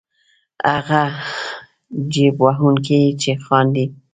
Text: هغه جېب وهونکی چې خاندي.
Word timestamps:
هغه 0.71 1.01
جېب 2.13 2.35
وهونکی 2.45 3.01
چې 3.21 3.31
خاندي. 3.45 3.85